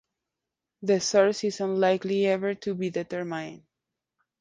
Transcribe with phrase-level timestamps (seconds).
[0.81, 3.61] The source is unlikely ever to be determined.